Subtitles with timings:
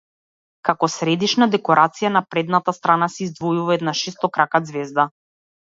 [0.69, 5.09] Како средишна декорација на предната страна се издвојува една шестокрака ѕвезда.